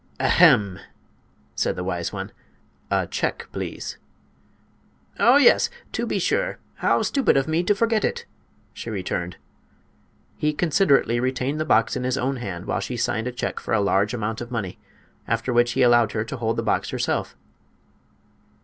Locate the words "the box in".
11.59-12.03